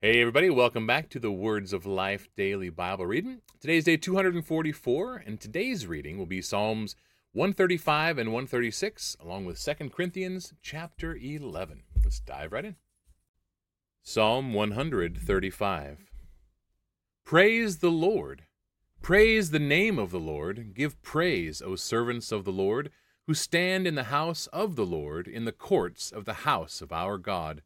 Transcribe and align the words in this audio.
Hey, 0.00 0.20
everybody, 0.20 0.48
welcome 0.48 0.86
back 0.86 1.08
to 1.08 1.18
the 1.18 1.32
Words 1.32 1.72
of 1.72 1.84
Life 1.84 2.28
Daily 2.36 2.70
Bible 2.70 3.04
Reading. 3.04 3.40
Today's 3.60 3.82
day 3.82 3.96
244, 3.96 5.24
and 5.26 5.40
today's 5.40 5.88
reading 5.88 6.16
will 6.18 6.24
be 6.24 6.40
Psalms 6.40 6.94
135 7.32 8.16
and 8.16 8.28
136, 8.28 9.16
along 9.20 9.44
with 9.44 9.60
2 9.60 9.90
Corinthians 9.90 10.54
chapter 10.62 11.16
11. 11.16 11.82
Let's 12.04 12.20
dive 12.20 12.52
right 12.52 12.66
in. 12.66 12.76
Psalm 14.04 14.54
135 14.54 16.06
Praise 17.24 17.78
the 17.78 17.90
Lord! 17.90 18.44
Praise 19.02 19.50
the 19.50 19.58
name 19.58 19.98
of 19.98 20.12
the 20.12 20.20
Lord! 20.20 20.74
Give 20.74 21.02
praise, 21.02 21.60
O 21.60 21.74
servants 21.74 22.30
of 22.30 22.44
the 22.44 22.52
Lord, 22.52 22.92
who 23.26 23.34
stand 23.34 23.84
in 23.84 23.96
the 23.96 24.04
house 24.04 24.46
of 24.52 24.76
the 24.76 24.86
Lord, 24.86 25.26
in 25.26 25.44
the 25.44 25.50
courts 25.50 26.12
of 26.12 26.24
the 26.24 26.44
house 26.44 26.80
of 26.80 26.92
our 26.92 27.18
God. 27.18 27.62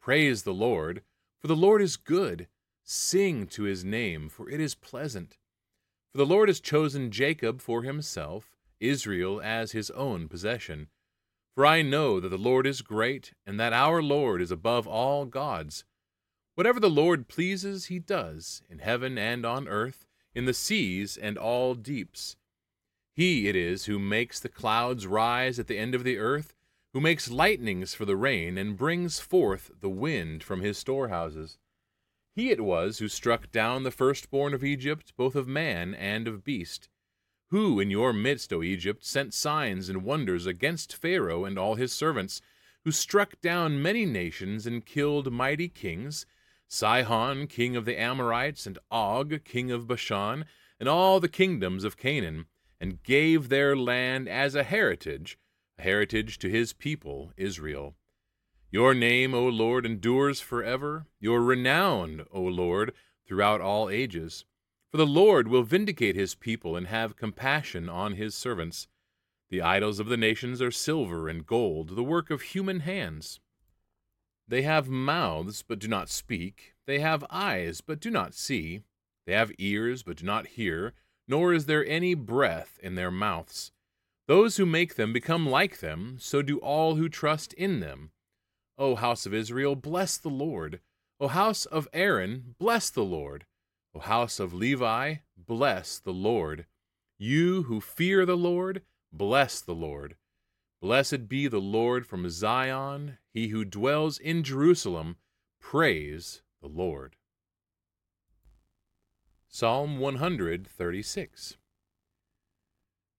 Praise 0.00 0.44
the 0.44 0.54
Lord! 0.54 1.02
For 1.40 1.46
the 1.46 1.56
Lord 1.56 1.80
is 1.80 1.96
good. 1.96 2.48
Sing 2.82 3.46
to 3.48 3.64
his 3.64 3.84
name, 3.84 4.28
for 4.28 4.48
it 4.48 4.60
is 4.60 4.74
pleasant. 4.74 5.38
For 6.12 6.18
the 6.18 6.26
Lord 6.26 6.48
has 6.48 6.60
chosen 6.60 7.10
Jacob 7.10 7.60
for 7.60 7.82
himself, 7.82 8.56
Israel 8.80 9.40
as 9.42 9.72
his 9.72 9.90
own 9.90 10.28
possession. 10.28 10.88
For 11.54 11.66
I 11.66 11.82
know 11.82 12.18
that 12.18 12.30
the 12.30 12.38
Lord 12.38 12.66
is 12.66 12.82
great, 12.82 13.34
and 13.46 13.58
that 13.60 13.72
our 13.72 14.02
Lord 14.02 14.40
is 14.40 14.50
above 14.50 14.86
all 14.86 15.26
gods. 15.26 15.84
Whatever 16.54 16.80
the 16.80 16.90
Lord 16.90 17.28
pleases, 17.28 17.86
he 17.86 17.98
does, 17.98 18.62
in 18.68 18.78
heaven 18.78 19.18
and 19.18 19.44
on 19.44 19.68
earth, 19.68 20.06
in 20.34 20.44
the 20.44 20.54
seas 20.54 21.16
and 21.16 21.36
all 21.36 21.74
deeps. 21.74 22.36
He 23.12 23.48
it 23.48 23.56
is 23.56 23.84
who 23.84 23.98
makes 23.98 24.40
the 24.40 24.48
clouds 24.48 25.06
rise 25.06 25.58
at 25.58 25.66
the 25.66 25.78
end 25.78 25.94
of 25.94 26.04
the 26.04 26.18
earth 26.18 26.54
who 26.94 27.00
makes 27.00 27.30
lightnings 27.30 27.92
for 27.94 28.06
the 28.06 28.16
rain 28.16 28.56
and 28.56 28.76
brings 28.76 29.20
forth 29.20 29.70
the 29.80 29.90
wind 29.90 30.42
from 30.42 30.62
his 30.62 30.78
storehouses. 30.78 31.58
He 32.34 32.50
it 32.50 32.60
was 32.60 32.98
who 32.98 33.08
struck 33.08 33.50
down 33.50 33.82
the 33.82 33.90
firstborn 33.90 34.54
of 34.54 34.64
Egypt, 34.64 35.12
both 35.16 35.34
of 35.34 35.46
man 35.46 35.94
and 35.94 36.26
of 36.26 36.44
beast. 36.44 36.88
Who 37.50 37.80
in 37.80 37.90
your 37.90 38.12
midst, 38.12 38.52
O 38.52 38.62
Egypt, 38.62 39.04
sent 39.04 39.34
signs 39.34 39.88
and 39.88 40.02
wonders 40.02 40.46
against 40.46 40.96
Pharaoh 40.96 41.44
and 41.44 41.58
all 41.58 41.74
his 41.74 41.92
servants, 41.92 42.40
who 42.84 42.92
struck 42.92 43.40
down 43.40 43.82
many 43.82 44.06
nations 44.06 44.66
and 44.66 44.86
killed 44.86 45.32
mighty 45.32 45.68
kings, 45.68 46.26
Sihon, 46.68 47.48
king 47.48 47.76
of 47.76 47.84
the 47.84 47.98
Amorites, 47.98 48.66
and 48.66 48.78
Og, 48.90 49.44
king 49.44 49.70
of 49.70 49.86
Bashan, 49.86 50.44
and 50.78 50.88
all 50.88 51.20
the 51.20 51.28
kingdoms 51.28 51.84
of 51.84 51.96
Canaan, 51.96 52.46
and 52.80 53.02
gave 53.02 53.48
their 53.48 53.76
land 53.76 54.28
as 54.28 54.54
a 54.54 54.62
heritage 54.62 55.38
a 55.78 55.82
heritage 55.82 56.38
to 56.38 56.48
his 56.48 56.72
people, 56.72 57.32
Israel. 57.36 57.94
Your 58.70 58.94
name, 58.94 59.34
O 59.34 59.46
Lord, 59.46 59.86
endures 59.86 60.40
forever, 60.40 61.06
your 61.20 61.42
renown, 61.42 62.26
O 62.32 62.42
Lord, 62.42 62.92
throughout 63.26 63.60
all 63.60 63.88
ages. 63.88 64.44
For 64.90 64.96
the 64.96 65.06
Lord 65.06 65.48
will 65.48 65.62
vindicate 65.62 66.16
his 66.16 66.34
people 66.34 66.76
and 66.76 66.86
have 66.86 67.16
compassion 67.16 67.88
on 67.88 68.14
his 68.14 68.34
servants. 68.34 68.88
The 69.50 69.62
idols 69.62 70.00
of 70.00 70.08
the 70.08 70.16
nations 70.16 70.60
are 70.60 70.70
silver 70.70 71.28
and 71.28 71.46
gold, 71.46 71.96
the 71.96 72.02
work 72.02 72.30
of 72.30 72.42
human 72.42 72.80
hands. 72.80 73.40
They 74.46 74.62
have 74.62 74.88
mouths, 74.88 75.62
but 75.66 75.78
do 75.78 75.88
not 75.88 76.08
speak. 76.08 76.74
They 76.86 77.00
have 77.00 77.24
eyes, 77.30 77.80
but 77.80 78.00
do 78.00 78.10
not 78.10 78.34
see. 78.34 78.82
They 79.26 79.34
have 79.34 79.52
ears, 79.58 80.02
but 80.02 80.16
do 80.16 80.24
not 80.24 80.46
hear, 80.46 80.94
nor 81.26 81.52
is 81.52 81.66
there 81.66 81.86
any 81.86 82.14
breath 82.14 82.78
in 82.82 82.94
their 82.94 83.10
mouths. 83.10 83.72
Those 84.28 84.58
who 84.58 84.66
make 84.66 84.96
them 84.96 85.14
become 85.14 85.48
like 85.48 85.78
them, 85.78 86.18
so 86.20 86.42
do 86.42 86.58
all 86.58 86.96
who 86.96 87.08
trust 87.08 87.54
in 87.54 87.80
them. 87.80 88.10
O 88.76 88.94
house 88.94 89.24
of 89.24 89.32
Israel, 89.32 89.74
bless 89.74 90.18
the 90.18 90.28
Lord. 90.28 90.80
O 91.18 91.28
house 91.28 91.64
of 91.64 91.88
Aaron, 91.94 92.54
bless 92.58 92.90
the 92.90 93.04
Lord. 93.04 93.46
O 93.94 94.00
house 94.00 94.38
of 94.38 94.52
Levi, 94.52 95.14
bless 95.34 95.98
the 95.98 96.12
Lord. 96.12 96.66
You 97.18 97.64
who 97.64 97.80
fear 97.80 98.26
the 98.26 98.36
Lord, 98.36 98.82
bless 99.10 99.62
the 99.62 99.74
Lord. 99.74 100.16
Blessed 100.82 101.26
be 101.26 101.48
the 101.48 101.58
Lord 101.58 102.06
from 102.06 102.28
Zion, 102.28 103.16
he 103.32 103.48
who 103.48 103.64
dwells 103.64 104.18
in 104.18 104.44
Jerusalem, 104.44 105.16
praise 105.58 106.42
the 106.60 106.68
Lord. 106.68 107.16
Psalm 109.48 109.98
136 109.98 111.57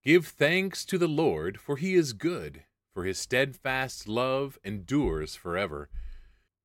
Give 0.10 0.26
thanks 0.26 0.86
to 0.86 0.98
the 0.98 1.08
Lord, 1.08 1.60
for 1.60 1.78
he 1.78 1.94
is 1.94 2.14
good, 2.14 2.64
for 2.96 3.04
his 3.04 3.20
steadfast 3.20 4.08
love 4.08 4.58
endures 4.64 5.36
forever. 5.36 5.88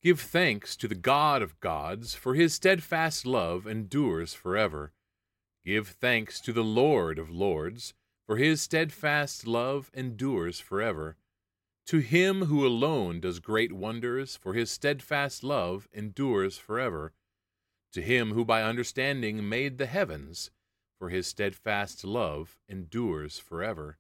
Give 0.03 0.19
thanks 0.19 0.75
to 0.77 0.89
the 0.89 0.95
God 0.95 1.43
of 1.43 1.61
gods, 1.61 2.15
for 2.15 2.33
his 2.33 2.55
steadfast 2.55 3.27
love 3.27 3.67
endures 3.67 4.33
forever. 4.33 4.95
Give 5.63 5.87
thanks 5.87 6.41
to 6.41 6.55
the 6.55 6.65
Lord 6.65 7.19
of 7.19 7.29
lords, 7.29 7.93
for 8.27 8.39
his 8.39 8.63
steadfast 8.63 9.47
love 9.47 9.91
endures 9.93 10.59
forever. 10.59 11.19
To 11.89 11.99
him 11.99 12.47
who 12.47 12.67
alone 12.67 13.21
does 13.21 13.41
great 13.41 13.75
wonders, 13.75 14.37
for 14.37 14.55
his 14.55 14.71
steadfast 14.71 15.45
love 15.45 15.87
endures 15.93 16.57
forever. 16.57 17.13
To 17.93 18.01
him 18.01 18.33
who 18.33 18.47
by 18.47 18.63
understanding 18.63 19.47
made 19.47 19.77
the 19.77 19.85
heavens, 19.85 20.51
for 20.99 21.09
his 21.09 21.27
steadfast 21.27 22.05
love 22.05 22.59
endures 22.69 23.39
forever. 23.39 23.99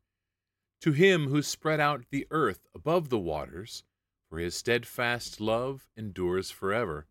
To 0.80 0.92
him 0.92 1.28
who 1.28 1.42
spread 1.42 1.80
out 1.80 2.04
the 2.10 2.26
earth 2.30 2.66
above 2.74 3.08
the 3.08 3.18
waters, 3.18 3.84
for 4.28 4.38
his 4.38 4.54
steadfast 4.54 5.40
love 5.40 5.88
endures 5.96 6.50
forever. 6.50 7.06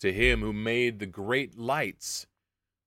To 0.00 0.12
him 0.12 0.40
who 0.40 0.52
made 0.52 0.98
the 0.98 1.06
great 1.06 1.58
lights, 1.58 2.26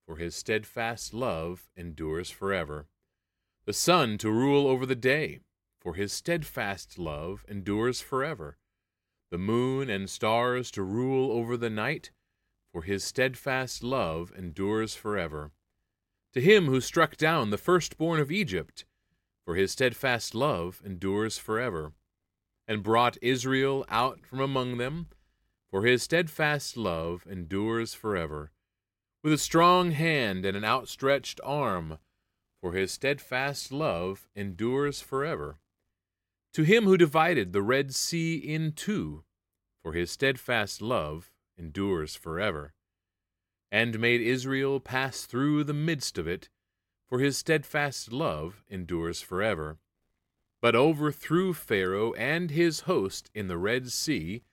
for 0.05 0.17
his 0.17 0.35
steadfast 0.35 1.13
love 1.13 1.67
endures 1.75 2.29
forever. 2.29 2.88
The 3.66 3.73
sun 3.73 4.17
to 4.19 4.31
rule 4.31 4.67
over 4.67 4.85
the 4.85 4.95
day, 4.95 5.39
for 5.79 5.95
his 5.95 6.13
steadfast 6.13 6.97
love 6.97 7.44
endures 7.47 7.99
forever. 7.99 8.57
The 9.29 9.38
moon 9.38 9.89
and 9.89 10.09
stars 10.09 10.72
to 10.72 10.84
rule 10.84 11.31
over 11.31 11.57
the 11.57 11.69
night, 11.69 12.11
for 12.72 12.84
his 12.84 13.03
steadfast 13.03 13.84
love 13.84 14.31
endures 14.38 14.95
forever 14.95 15.51
to 16.37 16.43
him 16.43 16.67
who 16.67 16.79
struck 16.79 17.17
down 17.17 17.49
the 17.49 17.57
firstborn 17.57 18.19
of 18.19 18.31
Egypt, 18.31 18.85
for 19.43 19.55
his 19.55 19.71
steadfast 19.71 20.35
love 20.35 20.83
endures 20.85 21.39
forever, 21.39 21.93
and 22.67 22.83
brought 22.83 23.17
Israel 23.23 23.83
out 23.89 24.23
from 24.23 24.39
among 24.39 24.77
them, 24.77 25.07
for 25.71 25.83
his 25.83 26.03
steadfast 26.03 26.77
love 26.77 27.25
endures 27.27 27.95
forever, 27.95 28.51
with 29.23 29.33
a 29.33 29.37
strong 29.39 29.89
hand 29.89 30.45
and 30.45 30.55
an 30.55 30.63
outstretched 30.63 31.41
arm, 31.43 31.97
for 32.61 32.73
his 32.73 32.91
steadfast 32.91 33.71
love 33.71 34.27
endures 34.35 35.01
forever. 35.01 35.57
To 36.53 36.61
him 36.61 36.83
who 36.83 36.97
divided 36.97 37.51
the 37.51 37.63
Red 37.63 37.95
Sea 37.95 38.35
in 38.35 38.73
two, 38.73 39.23
for 39.81 39.93
his 39.93 40.11
steadfast 40.11 40.83
love 40.83 41.31
endures 41.57 42.15
forever 42.15 42.75
and 43.72 44.00
made 44.00 44.22
Israel 44.22 44.79
pass 44.79 45.25
through 45.25 45.63
the 45.63 45.73
midst 45.73 46.17
of 46.17 46.28
it, 46.28 46.50
for 47.07 47.19
his 47.19 47.38
steadfast 47.38 48.11
love 48.11 48.63
endures 48.69 49.22
forever. 49.22 49.78
But 50.61 50.75
overthrew 50.75 51.53
Pharaoh 51.53 52.13
and 52.13 52.51
his 52.51 52.81
host 52.81 53.29
in 53.33 53.47
the 53.47 53.57
Red 53.57 53.91
Sea, 53.91 54.44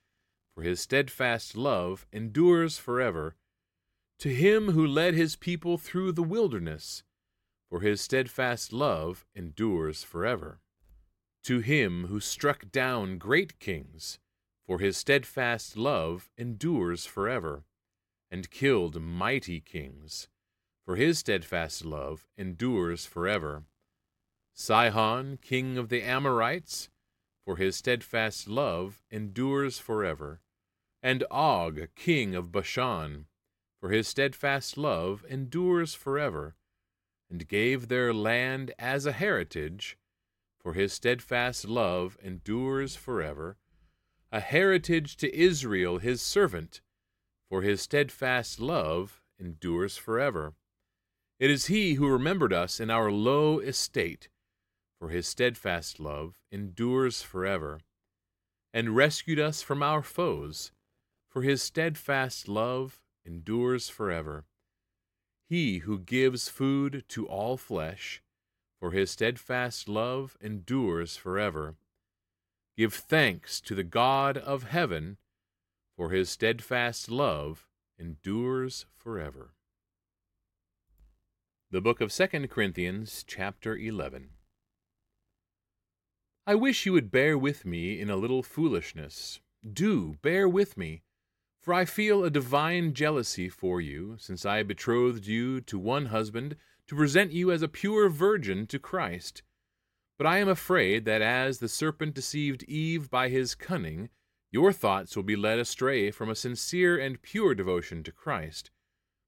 for 0.55 0.63
his 0.63 0.81
steadfast 0.81 1.57
love 1.57 2.07
endures 2.13 2.79
forever. 2.79 3.37
To 4.21 4.29
him 4.29 4.73
who 4.73 4.87
led 4.87 5.15
his 5.15 5.37
people 5.37 5.79
through 5.79 6.13
the 6.13 6.23
wilderness, 6.23 7.03
for 7.69 7.81
his 7.81 8.01
steadfast 8.01 8.73
love 8.73 9.25
endures 9.35 10.03
forever. 10.03 10.61
To 11.45 11.61
him 11.61 12.07
who 12.07 12.21
struck 12.21 12.71
down 12.71 13.19
great 13.19 13.59
kings, 13.59 14.19
for 14.67 14.79
his 14.79 14.97
steadfast 14.97 15.77
love 15.77 16.31
endures 16.39 17.07
forever 17.07 17.65
and 18.35 18.51
killed 18.51 19.01
mighty 19.01 19.61
kings, 19.61 20.27
for 20.85 20.97
his 20.97 21.21
steadfast 21.21 21.85
love 21.85 22.27
endures 22.37 23.07
forever. 23.07 23.63
Sihon, 24.53 25.39
king 25.41 25.79
of 25.79 25.89
the 25.89 26.03
Amorites, 26.03 26.89
for 27.45 27.55
his 27.55 27.77
steadfast 27.77 28.49
love 28.49 29.05
endures 29.09 29.79
forever. 29.79 30.41
And 31.01 31.23
Og, 31.31 31.87
king 31.95 32.35
of 32.35 32.51
Bashan, 32.51 33.27
for 33.81 33.91
his 33.91 34.09
steadfast 34.09 34.77
love 34.77 35.25
endures 35.31 35.95
forever, 35.95 36.57
and 37.31 37.47
gave 37.47 37.87
their 37.87 38.13
land 38.13 38.73
as 38.81 39.07
a 39.07 39.13
heritage, 39.13 39.97
for 40.59 40.73
his 40.73 40.93
steadfast 40.93 41.67
love 41.67 42.19
endures 42.21 42.97
forever, 42.97 43.59
a 44.33 44.41
heritage 44.41 45.17
to 45.19 45.33
Israel 45.33 45.99
his 45.99 46.21
servant, 46.21 46.81
for 47.49 47.63
his 47.63 47.83
steadfast 47.83 48.61
love 48.61 49.23
endures 49.39 49.97
forever. 49.97 50.55
It 51.39 51.51
is 51.51 51.67
he 51.67 51.95
who 51.95 52.09
remembered 52.09 52.53
us 52.53 52.81
in 52.81 52.91
our 52.91 53.11
low 53.11 53.59
estate, 53.59 54.29
for 54.99 55.09
his 55.09 55.27
steadfast 55.27 56.01
love 56.01 56.39
endures 56.51 57.23
forever, 57.23 57.81
and 58.73 58.97
rescued 58.97 59.39
us 59.39 59.63
from 59.63 59.83
our 59.83 60.03
foes, 60.03 60.73
for 61.29 61.43
his 61.43 61.63
steadfast 61.63 62.49
love 62.49 63.01
endures 63.25 63.89
forever. 63.89 64.45
He 65.49 65.79
who 65.79 65.99
gives 65.99 66.49
food 66.49 67.05
to 67.09 67.27
all 67.27 67.57
flesh, 67.57 68.23
for 68.81 68.93
his 68.93 69.11
steadfast 69.11 69.89
love 69.89 70.37
endures 70.41 71.17
forever. 71.17 71.75
Give 72.77 72.95
thanks 72.95 73.61
to 73.63 73.75
the 73.75 73.85
God 73.85 74.37
of 74.37 74.65
heaven, 74.65 75.19
for 75.97 76.11
his 76.11 76.29
steadfast 76.29 77.11
love 77.11 77.67
endures 77.99 78.87
forever. 78.93 79.55
The 81.71 81.81
book 81.81 82.01
of 82.01 82.13
2 82.13 82.49
Corinthians, 82.49 83.25
chapter 83.27 83.77
11. 83.77 84.31
I 86.47 86.55
wish 86.55 86.85
you 86.85 86.93
would 86.93 87.11
bear 87.11 87.39
with 87.39 87.65
me 87.65 88.01
in 88.01 88.11
a 88.11 88.17
little 88.17 88.43
foolishness. 88.43 89.41
Do 89.67 90.19
bear 90.21 90.49
with 90.49 90.77
me. 90.77 91.03
For 91.63 91.73
I 91.73 91.87
feel 91.87 92.23
a 92.23 92.31
divine 92.31 92.93
jealousy 92.93 93.49
for 93.49 93.81
you, 93.81 94.17
since 94.19 94.45
I 94.45 94.63
betrothed 94.63 95.27
you 95.27 95.63
to 95.63 95.79
one 95.79 96.07
husband, 96.07 96.57
to 96.87 96.95
present 96.95 97.33
you 97.33 97.51
as 97.51 97.63
a 97.63 97.69
pure 97.69 98.11
virgin 98.11 98.67
to 98.67 98.79
Christ. 98.79 99.43
But 100.19 100.27
I 100.27 100.39
am 100.39 100.49
afraid 100.49 101.07
that 101.07 101.23
as 101.23 101.59
the 101.59 101.69
serpent 101.69 102.15
deceived 102.15 102.63
Eve 102.65 103.09
by 103.09 103.31
his 103.31 103.55
cunning, 103.55 104.11
your 104.55 104.73
thoughts 104.73 105.17
will 105.17 105.25
be 105.25 105.35
led 105.35 105.59
astray 105.59 106.13
from 106.13 106.31
a 106.31 106.35
sincere 106.37 106.97
and 106.97 107.21
pure 107.23 107.57
devotion 107.57 108.05
to 108.05 108.13
Christ. 108.13 108.71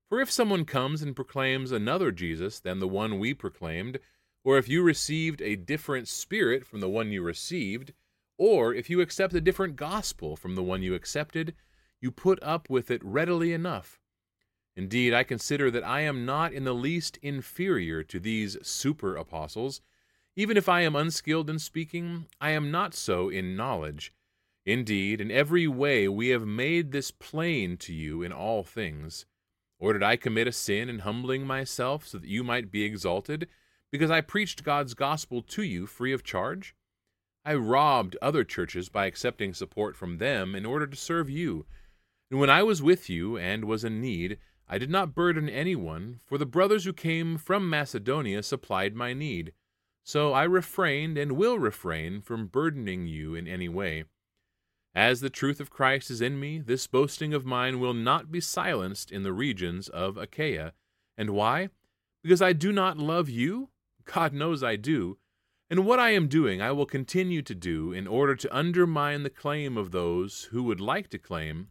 For 0.08 0.20
if 0.20 0.31
someone 0.31 0.64
comes 0.64 1.02
and 1.02 1.17
proclaims 1.17 1.73
another 1.73 2.12
Jesus 2.12 2.61
than 2.61 2.78
the 2.78 2.87
one 2.87 3.19
we 3.19 3.34
proclaimed, 3.34 3.99
or 4.44 4.56
if 4.56 4.69
you 4.69 4.84
received 4.84 5.43
a 5.43 5.56
different 5.56 6.06
spirit 6.06 6.64
from 6.64 6.78
the 6.78 6.88
one 6.88 7.11
you 7.11 7.25
received, 7.25 7.93
or 8.38 8.73
if 8.73 8.88
you 8.88 9.00
accept 9.00 9.34
a 9.34 9.40
different 9.40 9.75
gospel 9.75 10.37
from 10.37 10.55
the 10.55 10.62
one 10.62 10.81
you 10.81 10.94
accepted, 10.94 11.56
you 12.00 12.12
put 12.12 12.40
up 12.40 12.70
with 12.70 12.88
it 12.88 13.05
readily 13.05 13.52
enough. 13.52 13.99
Indeed, 14.76 15.12
I 15.12 15.25
consider 15.25 15.73
that 15.73 15.82
I 15.82 16.02
am 16.02 16.25
not 16.25 16.52
in 16.52 16.62
the 16.62 16.73
least 16.73 17.19
inferior 17.20 18.05
to 18.05 18.20
these 18.20 18.58
super 18.62 19.17
apostles. 19.17 19.81
Even 20.37 20.56
if 20.56 20.69
I 20.69 20.82
am 20.82 20.94
unskilled 20.94 21.50
in 21.50 21.58
speaking, 21.58 22.26
I 22.40 22.50
am 22.50 22.70
not 22.70 22.94
so 22.94 23.28
in 23.28 23.56
knowledge. 23.56 24.12
Indeed, 24.67 25.21
in 25.21 25.31
every 25.31 25.67
way 25.67 26.09
we 26.09 26.29
have 26.29 26.47
made 26.47 26.93
this 26.93 27.11
plain 27.11 27.79
to 27.79 27.95
you 27.95 28.23
in 28.23 28.33
all 28.33 28.63
things. 28.63 29.25
Or 29.79 29.95
did 29.95 30.03
I 30.03 30.17
commit 30.17 30.47
a 30.47 30.53
sin 30.53 30.91
in 30.91 30.99
humbling 30.99 31.47
myself 31.47 32.07
so 32.07 32.19
that 32.19 32.29
you 32.29 32.45
might 32.45 32.71
be 32.71 32.83
exalted? 32.83 33.49
because 33.91 34.11
I 34.11 34.21
preached 34.21 34.65
God's 34.65 34.95
gospel 34.95 35.43
to 35.43 35.63
you 35.63 35.87
free 35.87 36.13
of 36.13 36.25
charge? 36.25 36.75
I 37.45 37.55
robbed 37.55 38.17
other 38.21 38.45
churches 38.45 38.89
by 38.89 39.07
accepting 39.07 39.55
support 39.55 39.97
from 39.97 40.19
them 40.19 40.55
in 40.55 40.67
order 40.67 40.87
to 40.87 40.97
serve 40.97 41.31
you. 41.31 41.65
And 42.31 42.41
when 42.41 42.51
I 42.51 42.62
was 42.62 42.83
with 42.83 43.09
you 43.09 43.37
and 43.37 43.65
was 43.65 43.85
in 43.85 44.01
need, 44.01 44.39
I 44.69 44.79
did 44.79 44.91
not 44.91 45.15
burden 45.15 45.49
anyone, 45.49 46.21
for 46.27 46.39
the 46.39 46.47
brothers 46.47 46.85
who 46.85 46.93
came 46.93 47.39
from 47.39 47.71
Macedonia 47.71 48.43
supplied 48.43 48.97
my 48.97 49.12
need. 49.12 49.53
So 50.03 50.33
I 50.33 50.43
refrained 50.43 51.17
and 51.17 51.33
will 51.33 51.59
refrain 51.59 52.21
from 52.21 52.49
burdening 52.49 53.07
you 53.07 53.35
in 53.35 53.47
any 53.47 53.69
way. 53.69 54.05
As 54.97 55.21
the 55.21 55.29
truth 55.29 55.61
of 55.61 55.69
Christ 55.69 56.11
is 56.11 56.23
in 56.23 56.41
me, 56.41 56.59
this 56.59 56.87
boasting 56.87 57.35
of 57.35 57.45
mine 57.45 57.81
will 57.81 57.93
not 57.93 58.33
be 58.33 58.41
silenced 58.41 59.13
in 59.13 59.25
the 59.25 59.33
regions 59.35 59.91
of 59.91 60.17
Achaia. 60.17 60.73
And 61.19 61.31
why? 61.31 61.69
Because 62.23 62.41
I 62.41 62.55
do 62.55 62.73
not 62.73 62.97
love 62.97 63.29
you? 63.29 63.69
God 64.07 64.33
knows 64.33 64.63
I 64.63 64.77
do. 64.77 65.19
And 65.69 65.85
what 65.85 66.01
I 66.01 66.13
am 66.13 66.29
doing, 66.29 66.63
I 66.63 66.73
will 66.73 66.87
continue 66.87 67.43
to 67.43 67.55
do 67.55 67.93
in 67.93 68.07
order 68.07 68.35
to 68.37 68.57
undermine 68.57 69.23
the 69.23 69.29
claim 69.29 69.77
of 69.77 69.91
those 69.91 70.45
who 70.45 70.63
would 70.63 70.81
like 70.81 71.09
to 71.09 71.19
claim 71.19 71.69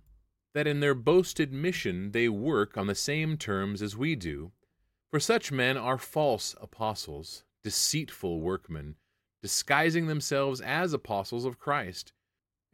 that 0.53 0.67
in 0.67 0.79
their 0.79 0.93
boasted 0.93 1.51
mission 1.51 2.11
they 2.11 2.29
work 2.29 2.77
on 2.77 2.85
the 2.85 2.93
same 2.93 3.37
terms 3.37 3.81
as 3.81 3.97
we 3.97 4.15
do. 4.15 4.51
For 5.09 5.19
such 5.19 5.51
men 5.51 5.77
are 5.77 5.97
false 5.97 6.53
apostles, 6.61 7.43
deceitful 7.63 8.39
workmen, 8.39 8.97
disguising 9.41 10.05
themselves 10.05 10.61
as 10.61 10.93
apostles 10.93 11.45
of 11.45 11.57
Christ. 11.57 12.13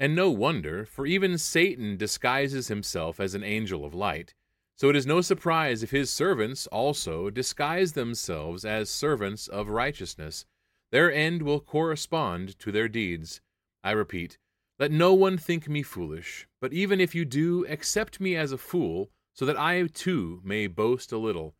And 0.01 0.15
no 0.15 0.31
wonder, 0.31 0.83
for 0.83 1.05
even 1.05 1.37
Satan 1.37 1.95
disguises 1.95 2.69
himself 2.69 3.19
as 3.19 3.35
an 3.35 3.43
angel 3.43 3.85
of 3.85 3.93
light. 3.93 4.33
So 4.75 4.89
it 4.89 4.95
is 4.95 5.05
no 5.05 5.21
surprise 5.21 5.83
if 5.83 5.91
his 5.91 6.09
servants 6.09 6.65
also 6.65 7.29
disguise 7.29 7.91
themselves 7.91 8.65
as 8.65 8.89
servants 8.89 9.47
of 9.47 9.69
righteousness. 9.69 10.47
Their 10.91 11.13
end 11.13 11.43
will 11.43 11.59
correspond 11.59 12.57
to 12.57 12.71
their 12.71 12.87
deeds. 12.87 13.41
I 13.83 13.91
repeat, 13.91 14.39
let 14.79 14.91
no 14.91 15.13
one 15.13 15.37
think 15.37 15.69
me 15.69 15.83
foolish, 15.83 16.47
but 16.59 16.73
even 16.73 16.99
if 16.99 17.13
you 17.13 17.23
do, 17.23 17.63
accept 17.67 18.19
me 18.19 18.35
as 18.35 18.51
a 18.51 18.57
fool, 18.57 19.11
so 19.35 19.45
that 19.45 19.59
I 19.59 19.85
too 19.85 20.41
may 20.43 20.65
boast 20.65 21.11
a 21.11 21.19
little. 21.19 21.53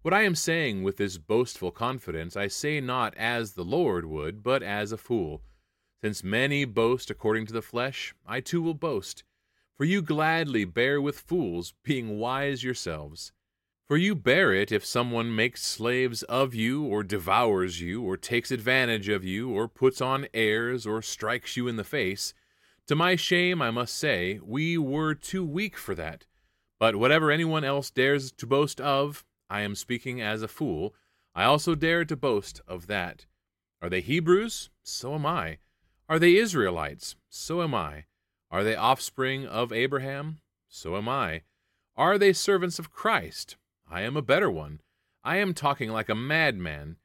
What 0.00 0.14
I 0.14 0.22
am 0.22 0.34
saying 0.34 0.84
with 0.84 0.96
this 0.96 1.18
boastful 1.18 1.70
confidence, 1.70 2.34
I 2.34 2.46
say 2.46 2.80
not 2.80 3.14
as 3.18 3.52
the 3.52 3.62
Lord 3.62 4.06
would, 4.06 4.42
but 4.42 4.62
as 4.62 4.90
a 4.90 4.96
fool. 4.96 5.42
Since 6.04 6.22
many 6.22 6.66
boast 6.66 7.10
according 7.10 7.46
to 7.46 7.54
the 7.54 7.62
flesh, 7.62 8.14
I 8.26 8.40
too 8.40 8.60
will 8.60 8.74
boast. 8.74 9.24
For 9.74 9.86
you 9.86 10.02
gladly 10.02 10.66
bear 10.66 11.00
with 11.00 11.18
fools, 11.18 11.72
being 11.82 12.18
wise 12.18 12.62
yourselves. 12.62 13.32
For 13.88 13.96
you 13.96 14.14
bear 14.14 14.52
it 14.52 14.70
if 14.70 14.84
someone 14.84 15.34
makes 15.34 15.64
slaves 15.64 16.22
of 16.24 16.54
you, 16.54 16.84
or 16.84 17.04
devours 17.04 17.80
you, 17.80 18.02
or 18.02 18.18
takes 18.18 18.50
advantage 18.50 19.08
of 19.08 19.24
you, 19.24 19.48
or 19.48 19.66
puts 19.66 20.02
on 20.02 20.26
airs, 20.34 20.86
or 20.86 21.00
strikes 21.00 21.56
you 21.56 21.68
in 21.68 21.76
the 21.76 21.84
face. 21.84 22.34
To 22.88 22.94
my 22.94 23.16
shame, 23.16 23.62
I 23.62 23.70
must 23.70 23.96
say, 23.96 24.38
we 24.44 24.76
were 24.76 25.14
too 25.14 25.42
weak 25.42 25.78
for 25.78 25.94
that. 25.94 26.26
But 26.78 26.96
whatever 26.96 27.30
anyone 27.30 27.64
else 27.64 27.88
dares 27.90 28.30
to 28.32 28.46
boast 28.46 28.78
of, 28.78 29.24
I 29.48 29.62
am 29.62 29.74
speaking 29.74 30.20
as 30.20 30.42
a 30.42 30.48
fool, 30.48 30.94
I 31.34 31.44
also 31.44 31.74
dare 31.74 32.04
to 32.04 32.14
boast 32.14 32.60
of 32.68 32.88
that. 32.88 33.24
Are 33.80 33.88
they 33.88 34.02
Hebrews? 34.02 34.68
So 34.82 35.14
am 35.14 35.24
I. 35.24 35.60
Are 36.08 36.18
they 36.18 36.36
Israelites? 36.36 37.16
So 37.30 37.62
am 37.62 37.74
I. 37.74 38.04
Are 38.50 38.62
they 38.62 38.76
offspring 38.76 39.46
of 39.46 39.72
Abraham? 39.72 40.38
So 40.68 40.96
am 40.96 41.08
I. 41.08 41.42
Are 41.96 42.18
they 42.18 42.32
servants 42.32 42.78
of 42.78 42.90
Christ? 42.90 43.56
I 43.90 44.02
am 44.02 44.16
a 44.16 44.22
better 44.22 44.50
one. 44.50 44.80
I 45.22 45.36
am 45.36 45.54
talking 45.54 45.90
like 45.90 46.10
a 46.10 46.14
madman. 46.14 46.96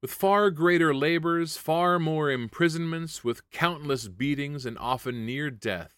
With 0.00 0.12
far 0.12 0.50
greater 0.50 0.94
labors, 0.94 1.56
far 1.56 1.98
more 1.98 2.30
imprisonments, 2.30 3.24
with 3.24 3.50
countless 3.50 4.06
beatings, 4.06 4.64
and 4.64 4.78
often 4.78 5.26
near 5.26 5.50
death. 5.50 5.94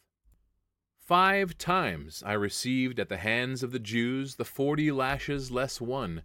Five 0.98 1.58
times 1.58 2.22
I 2.24 2.32
received 2.32 2.98
at 2.98 3.08
the 3.08 3.16
hands 3.18 3.62
of 3.62 3.72
the 3.72 3.78
Jews 3.78 4.36
the 4.36 4.44
forty 4.44 4.90
lashes 4.90 5.50
less 5.50 5.80
one. 5.80 6.22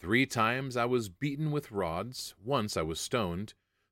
Three 0.00 0.26
times 0.26 0.76
I 0.76 0.86
was 0.86 1.08
beaten 1.08 1.52
with 1.52 1.70
rods, 1.70 2.34
once 2.42 2.76
I 2.76 2.82
was 2.82 2.98
stoned. 2.98 3.54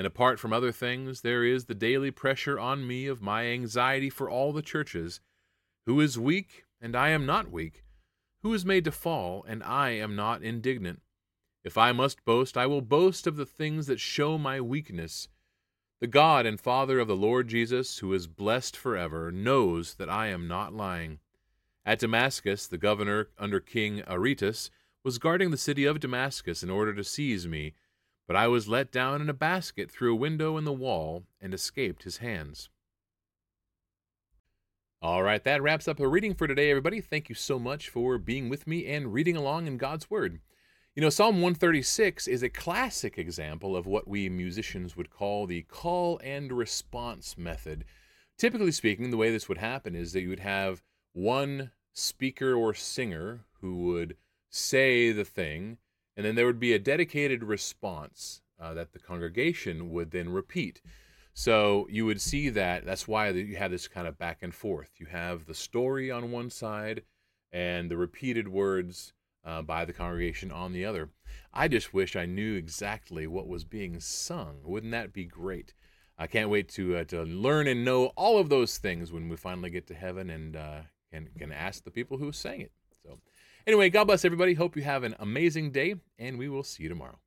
And 0.00 0.06
apart 0.06 0.38
from 0.38 0.54
other 0.54 0.72
things, 0.72 1.20
there 1.20 1.44
is 1.44 1.66
the 1.66 1.74
daily 1.74 2.10
pressure 2.10 2.58
on 2.58 2.86
me 2.86 3.06
of 3.06 3.20
my 3.20 3.44
anxiety 3.44 4.08
for 4.08 4.30
all 4.30 4.50
the 4.50 4.62
churches. 4.62 5.20
Who 5.84 6.00
is 6.00 6.18
weak, 6.18 6.64
and 6.80 6.96
I 6.96 7.10
am 7.10 7.26
not 7.26 7.50
weak? 7.50 7.84
Who 8.42 8.54
is 8.54 8.64
made 8.64 8.86
to 8.86 8.92
fall, 8.92 9.44
and 9.46 9.62
I 9.62 9.90
am 9.90 10.16
not 10.16 10.42
indignant? 10.42 11.02
If 11.64 11.76
I 11.76 11.92
must 11.92 12.24
boast, 12.24 12.56
I 12.56 12.64
will 12.64 12.80
boast 12.80 13.26
of 13.26 13.36
the 13.36 13.44
things 13.44 13.88
that 13.88 14.00
show 14.00 14.38
my 14.38 14.58
weakness. 14.58 15.28
The 16.00 16.06
God 16.06 16.46
and 16.46 16.58
Father 16.58 16.98
of 16.98 17.06
the 17.08 17.14
Lord 17.14 17.48
Jesus, 17.48 17.98
who 17.98 18.14
is 18.14 18.26
blessed 18.26 18.78
forever, 18.78 19.30
knows 19.30 19.96
that 19.96 20.08
I 20.08 20.28
am 20.28 20.48
not 20.48 20.72
lying. 20.72 21.18
At 21.84 21.98
Damascus, 21.98 22.66
the 22.66 22.78
governor 22.78 23.28
under 23.36 23.60
King 23.60 24.02
Aretas 24.08 24.70
was 25.04 25.18
guarding 25.18 25.50
the 25.50 25.58
city 25.58 25.84
of 25.84 26.00
Damascus 26.00 26.62
in 26.62 26.70
order 26.70 26.94
to 26.94 27.04
seize 27.04 27.46
me 27.46 27.74
but 28.30 28.36
I 28.36 28.46
was 28.46 28.68
let 28.68 28.92
down 28.92 29.20
in 29.20 29.28
a 29.28 29.34
basket 29.34 29.90
through 29.90 30.12
a 30.12 30.16
window 30.16 30.56
in 30.56 30.62
the 30.62 30.72
wall 30.72 31.24
and 31.40 31.52
escaped 31.52 32.04
his 32.04 32.18
hands. 32.18 32.68
All 35.02 35.24
right, 35.24 35.42
that 35.42 35.60
wraps 35.60 35.88
up 35.88 35.96
the 35.96 36.06
reading 36.06 36.34
for 36.34 36.46
today, 36.46 36.70
everybody. 36.70 37.00
Thank 37.00 37.28
you 37.28 37.34
so 37.34 37.58
much 37.58 37.88
for 37.88 38.18
being 38.18 38.48
with 38.48 38.68
me 38.68 38.86
and 38.86 39.12
reading 39.12 39.36
along 39.36 39.66
in 39.66 39.78
God's 39.78 40.08
Word. 40.08 40.38
You 40.94 41.02
know, 41.02 41.10
Psalm 41.10 41.42
136 41.42 42.28
is 42.28 42.44
a 42.44 42.48
classic 42.48 43.18
example 43.18 43.74
of 43.74 43.88
what 43.88 44.06
we 44.06 44.28
musicians 44.28 44.96
would 44.96 45.10
call 45.10 45.48
the 45.48 45.62
call 45.62 46.20
and 46.22 46.52
response 46.52 47.36
method. 47.36 47.84
Typically 48.38 48.70
speaking, 48.70 49.10
the 49.10 49.16
way 49.16 49.32
this 49.32 49.48
would 49.48 49.58
happen 49.58 49.96
is 49.96 50.12
that 50.12 50.22
you 50.22 50.28
would 50.28 50.38
have 50.38 50.84
one 51.14 51.72
speaker 51.92 52.54
or 52.54 52.74
singer 52.74 53.40
who 53.60 53.86
would 53.86 54.16
say 54.50 55.10
the 55.10 55.24
thing, 55.24 55.78
and 56.16 56.26
then 56.26 56.34
there 56.34 56.46
would 56.46 56.60
be 56.60 56.72
a 56.72 56.78
dedicated 56.78 57.44
response 57.44 58.42
uh, 58.60 58.74
that 58.74 58.92
the 58.92 58.98
congregation 58.98 59.90
would 59.90 60.10
then 60.10 60.28
repeat. 60.28 60.80
So 61.32 61.86
you 61.90 62.04
would 62.06 62.20
see 62.20 62.48
that 62.50 62.84
that's 62.84 63.08
why 63.08 63.28
you 63.30 63.56
have 63.56 63.70
this 63.70 63.88
kind 63.88 64.06
of 64.06 64.18
back 64.18 64.42
and 64.42 64.54
forth. 64.54 64.90
You 64.98 65.06
have 65.06 65.46
the 65.46 65.54
story 65.54 66.10
on 66.10 66.30
one 66.30 66.50
side 66.50 67.02
and 67.52 67.90
the 67.90 67.96
repeated 67.96 68.48
words 68.48 69.12
uh, 69.44 69.62
by 69.62 69.84
the 69.84 69.92
congregation 69.92 70.50
on 70.50 70.72
the 70.72 70.84
other. 70.84 71.10
I 71.52 71.68
just 71.68 71.94
wish 71.94 72.16
I 72.16 72.26
knew 72.26 72.54
exactly 72.54 73.26
what 73.26 73.48
was 73.48 73.64
being 73.64 74.00
sung. 74.00 74.58
Wouldn't 74.64 74.92
that 74.92 75.12
be 75.12 75.24
great? 75.24 75.72
I 76.18 76.26
can't 76.26 76.50
wait 76.50 76.68
to 76.70 76.98
uh, 76.98 77.04
to 77.04 77.22
learn 77.22 77.66
and 77.66 77.84
know 77.84 78.06
all 78.08 78.38
of 78.38 78.50
those 78.50 78.76
things 78.76 79.10
when 79.10 79.28
we 79.30 79.36
finally 79.36 79.70
get 79.70 79.86
to 79.86 79.94
heaven 79.94 80.28
and 80.28 80.54
uh, 80.54 80.80
can 81.10 81.30
can 81.38 81.50
ask 81.50 81.82
the 81.82 81.90
people 81.90 82.18
who 82.18 82.30
sang 82.32 82.60
it. 82.60 82.72
So, 83.02 83.18
anyway, 83.66 83.90
God 83.90 84.04
bless 84.04 84.24
everybody. 84.24 84.54
Hope 84.54 84.76
you 84.76 84.82
have 84.82 85.02
an 85.02 85.14
amazing 85.18 85.70
day, 85.70 85.96
and 86.18 86.38
we 86.38 86.48
will 86.48 86.62
see 86.62 86.82
you 86.84 86.88
tomorrow. 86.88 87.18